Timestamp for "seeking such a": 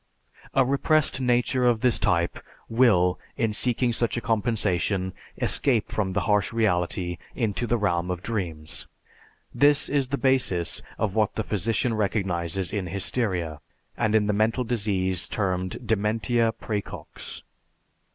3.53-4.19